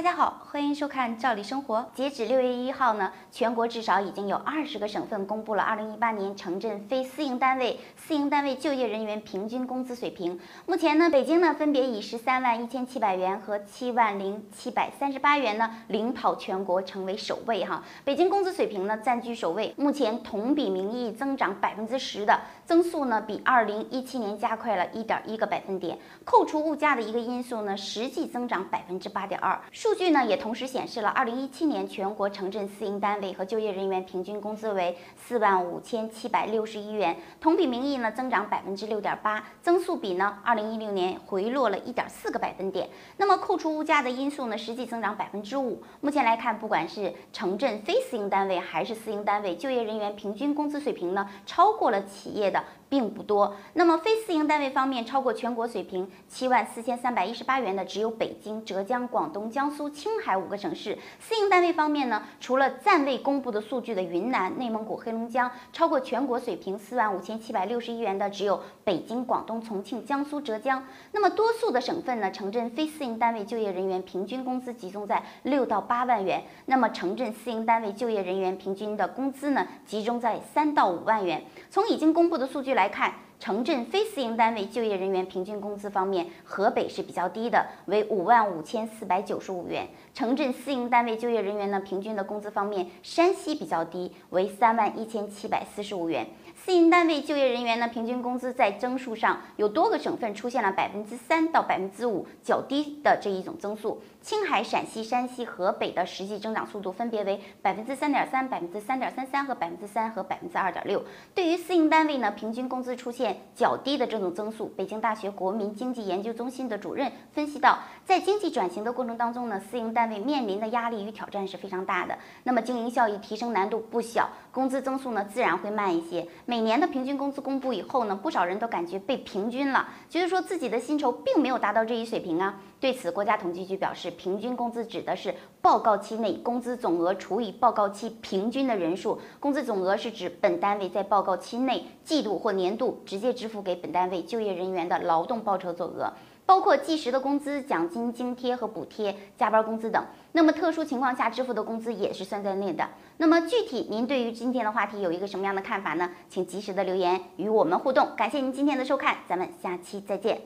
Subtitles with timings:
[0.00, 1.76] 大家好，欢迎收看《赵理生活》。
[1.94, 10.40] 截止六月一号呢，全国至少已经有二十个省份公布了二零一八年城镇非私营单位私营单位就业人员平均工资水平。
[10.64, 17.84] 目前呢，北京呢分别以十三万一千七百元和七万零七百三十八元呢领跑全国，成为首位哈。
[18.02, 25.98] 北京工资水平呢占据首位，目前同比名义增长百分之十的增速呢，比二零一七年加快了一点一个百分点。
[26.24, 29.60] 扣除物价的一个因素呢，实际增长百分之八点二。
[29.70, 42.88] 数数据呢也同时显示了，二零一七年全国城镇私营单位和就业人员平均工资为四万五千七百六十一元，同比名义呢增长百分之六点八，增速比呢二零一六年回落了一点四个百分点。
[43.16, 45.82] 那么扣除物价的因素呢，实际增长百分之五。
[46.00, 53.56] 目前来看，不管是城镇非私营单位还是私营单位，就业人员平均工资水平呢超过了企业的并不多。
[53.72, 59.70] 那么非私营单位方面，超过全国水平七万四千三百一十八元的只有北京、浙江、广东、江。
[59.70, 70.84] 苏、青海五个省市，私营单位方面呢，除了暂未公布的数据的云南、内蒙古、黑龙江，超过全国水平四万五千七百六十一元的只有北京、广东、重庆、江苏、浙江。
[71.12, 81.40] 那么多数的省份呢，城镇非私营单位就业人员平均工资集中在六到八万元，那么城镇私营单位就业人员平均的工资呢，集中在三到五万元。
[81.70, 83.14] 从已经公布的数据来看。
[83.40, 89.88] 城镇非私营单位就业人员平均工资方面，河北是比较低的，为五万五千四百九十五元。
[90.12, 96.26] 城镇私营单位就业人员呢，平均的工资方面，山西比较低，为三万一千七百四十五元。
[96.54, 104.02] 私营单位就业人员呢，平均工资在增速上有多个省份出现了百分之三到百分之五较低的这一种增速。
[104.20, 111.02] 青海、陕西、山西、河北的实际增长速度分别为百分之三点三、百分之三点三三和百分之三和百分之二点六。
[111.34, 126.26] 对于私营单位呢，平均工资出现较低的这种增速，北京大学国民经济研究中心的主任分析到，在经济转型的过程当中呢，私营单位面临的压力与挑战是非常大的，那么经营效益提升难度不小，工资增速呢自然会慢一些。
[126.46, 132.60] 每年的平均工资公布以后呢，不少人都感觉被平均了，觉得说自己的薪酬并没有达到这一水平啊。
[132.80, 139.20] 对此，国家统计局表示，平均工资指的是报告期内工资总额除以报告期平均的人数。
[139.38, 146.10] 工资总额是指本单位在报告期内季度或年度直直接支付给本单位就业人员的劳动报酬总额，
[146.46, 150.02] 包括计时的工资、奖金、津贴和补贴、加班工资等。
[150.32, 152.88] 那么特殊情况下支付的工资也是算在内的。
[153.18, 156.08] 那么具体您对于今天的话题有一个什么样的看法呢？
[156.30, 158.08] 请及时的留言与我们互动。
[158.16, 160.40] 感谢您今天的收看，咱们下期再见。